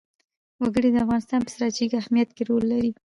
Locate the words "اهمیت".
2.01-2.29